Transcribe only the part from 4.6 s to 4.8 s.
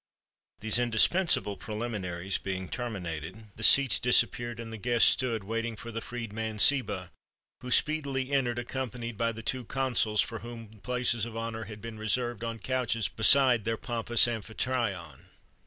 the